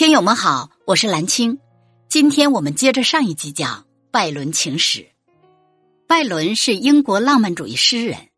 [0.00, 1.58] 听友们好，我是蓝青。
[2.08, 5.10] 今天我们接着上一集讲拜伦情史。
[6.08, 8.30] 拜伦是英国浪漫主义诗人，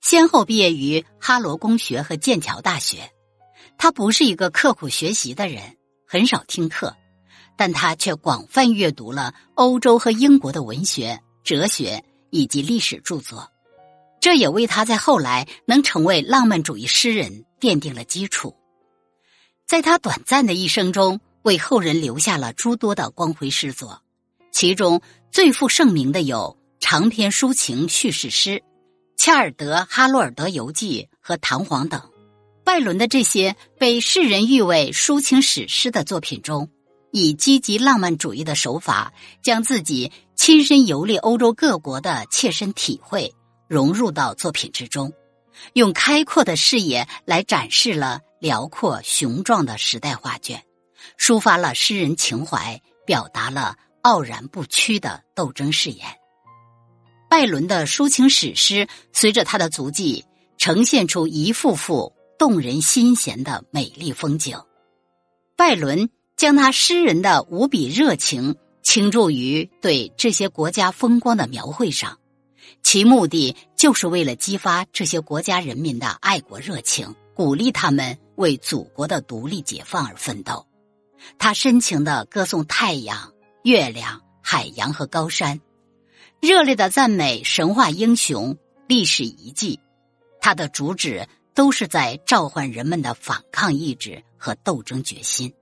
[0.00, 3.12] 先后毕业于哈罗公学和剑桥大学。
[3.78, 6.96] 他不是一个刻苦学习的人，很少听课，
[7.56, 13.48] 但他却广泛阅读了欧洲和英国的文学、哲学以及历史著作，
[14.20, 18.56] 这也为他在后来能成为浪漫主义诗人奠定了基础。
[19.66, 24.02] 在他短暂的一生中，为后人留下了诸多的光辉诗作，
[24.52, 25.00] 其中
[25.32, 28.50] 最负盛名的有长篇抒情叙事诗
[29.16, 32.00] 《切尔德哈洛尔德游记》和《弹簧》等。
[32.62, 36.68] 拜伦的这些被世人誉为抒情史诗的作品中，
[37.10, 43.34] 以积极浪漫主义的手法，将自己亲身游历欧洲各国的切身体会
[43.66, 45.12] 融入到作品之中，
[45.72, 48.20] 用开阔的视野来展示了。
[48.44, 50.62] 辽阔雄壮的时代画卷，
[51.18, 56.06] 抒发了诗人情怀，表达了傲然不屈的斗争誓言。
[57.30, 60.26] 拜伦的抒情史诗，随着他的足迹，
[60.58, 64.58] 呈现出一幅幅动人心弦的美丽风景。
[65.56, 72.18] 拜伦将他诗人的无比热情倾注于对这些国家风光的描绘上，
[72.82, 77.14] 其目的就是为了激发这些国家人民的爱国热情。
[77.34, 80.66] 鼓励他们为祖国的独立解放而奋斗。
[81.38, 83.32] 他深情的歌颂太阳、
[83.62, 85.60] 月亮、海洋和高山，
[86.40, 89.80] 热烈的赞美神话英雄、历史遗迹。
[90.40, 95.52] 他的主旨都是在召唤人们的反抗意志和斗争决心。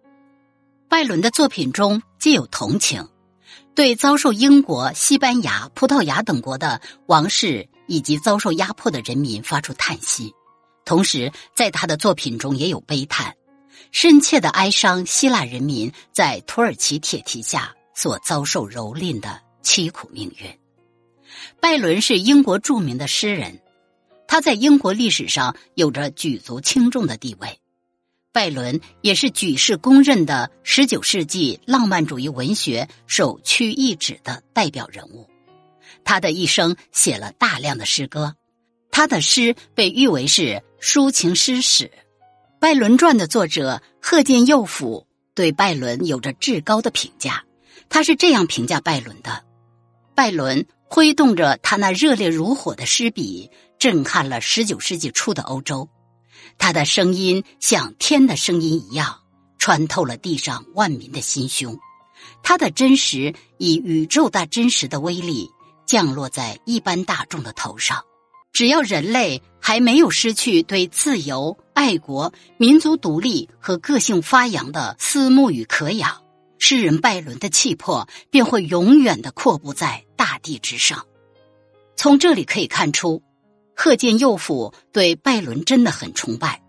[0.89, 3.09] 拜伦的作品中既有同情，
[3.75, 10.35] 对遭受英国、西班牙、葡萄牙等国的王室以及遭受压迫的人民发出叹息。
[10.93, 13.35] 同时，在他的作品中也有悲叹，
[13.93, 20.59] 深切的哀伤希腊人民在土耳其铁蹄下所遭受蹂躏的凄苦命运。
[21.61, 23.63] 拜伦是英国著名的诗人，
[24.29, 27.59] 他在英国历史上有着举足轻重的地位。
[28.31, 35.27] 拜伦也是举世公认的十九世纪浪漫主义文学首屈一指的代表人物，
[36.05, 38.37] 他的一生写了大量的诗歌。
[38.93, 41.87] 他的诗被誉为是抒情诗史，
[42.61, 47.43] 《拜伦传》的作者贺建佑甫对拜伦有着至高的评价。
[47.89, 49.45] 他是这样评价拜伦的：
[50.15, 55.89] 拜伦挥动着他那热烈如火的诗笔，震撼了十九世纪初的欧洲。
[56.59, 59.21] 他的声音像天的声音一样，
[59.59, 61.79] 穿透了地上万民的心胸。
[62.43, 65.51] 他的真实以宇宙大真实的威力，
[65.87, 68.05] 降落在一般大众的头上。
[68.53, 76.23] 只要人类还没有失去对自由、爱国、民族独立和个性发扬的思慕与渴仰，
[76.59, 81.07] 诗人拜伦的气魄便会永远的阔步在大地之上。
[81.97, 83.23] 从这里可以看出，
[83.75, 86.63] 贺建佑甫对拜伦真的很崇拜，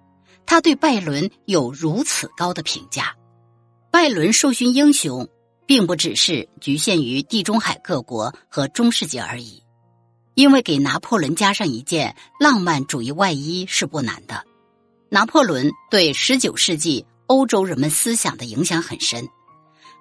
[0.45, 3.13] 他对拜伦有如此高的评价。
[3.91, 5.27] 拜伦受勋英雄，
[5.65, 9.61] 并不只是局限于地中海各国和中世纪而已。
[10.35, 14.43] 因为给拿破仑加上一件浪漫主义外衣是不难的。
[15.09, 19.29] 拿破仑对十九世纪欧洲人们思想的影响很深，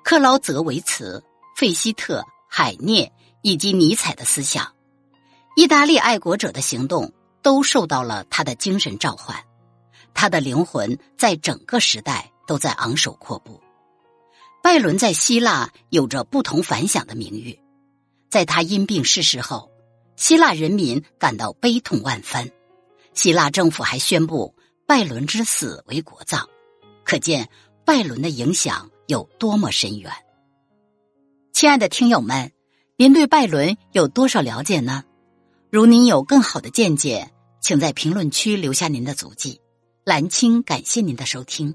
[0.03, 1.23] 克劳泽维茨、
[1.57, 3.13] 费希特、海涅
[3.43, 4.73] 以及尼采的思想，
[5.55, 7.13] 意大利爱国者的行动
[7.43, 9.37] 都受到了他的精神召唤。
[10.15, 13.61] 他的灵魂在整个时代都在昂首阔步。
[14.63, 17.59] 拜伦在希腊有着不同凡响的名誉，
[18.31, 19.72] 在他因病逝世后。
[20.23, 22.53] 希腊人民感到悲痛万分，
[23.13, 24.55] 希腊政府还宣布
[24.87, 26.49] 拜伦之死为国葬，
[27.03, 27.49] 可见
[27.85, 30.13] 拜伦的影响有多么深远。
[31.53, 32.53] 亲爱的听友们，
[32.97, 35.03] 您对拜伦有多少了解呢？
[35.73, 39.61] 如您有更好的见解，请在评论区留下您的足迹。
[40.05, 41.75] 蓝青感谢您的收听。